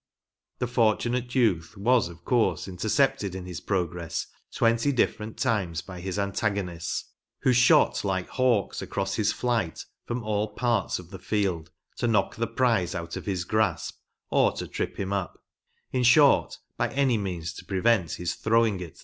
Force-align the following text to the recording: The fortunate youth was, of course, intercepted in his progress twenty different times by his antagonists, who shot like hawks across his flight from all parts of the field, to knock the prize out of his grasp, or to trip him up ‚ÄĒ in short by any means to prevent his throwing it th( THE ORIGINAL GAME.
The 0.57 0.65
fortunate 0.65 1.35
youth 1.35 1.77
was, 1.77 2.09
of 2.09 2.25
course, 2.25 2.67
intercepted 2.67 3.35
in 3.35 3.45
his 3.45 3.61
progress 3.61 4.25
twenty 4.51 4.91
different 4.91 5.37
times 5.37 5.83
by 5.83 5.99
his 6.01 6.17
antagonists, 6.17 7.05
who 7.43 7.53
shot 7.53 8.03
like 8.03 8.27
hawks 8.29 8.81
across 8.81 9.13
his 9.13 9.31
flight 9.31 9.85
from 10.07 10.23
all 10.23 10.55
parts 10.55 10.97
of 10.97 11.11
the 11.11 11.19
field, 11.19 11.69
to 11.97 12.07
knock 12.07 12.35
the 12.35 12.47
prize 12.47 12.95
out 12.95 13.15
of 13.15 13.27
his 13.27 13.43
grasp, 13.43 13.99
or 14.31 14.51
to 14.53 14.67
trip 14.67 14.97
him 14.99 15.13
up 15.13 15.35
‚ÄĒ 15.93 15.97
in 15.97 16.01
short 16.03 16.57
by 16.77 16.89
any 16.93 17.19
means 17.19 17.53
to 17.53 17.63
prevent 17.63 18.13
his 18.13 18.33
throwing 18.33 18.37
it 18.39 18.39
th( 18.39 18.79
THE 18.79 18.81
ORIGINAL 18.85 18.93
GAME. 18.93 18.99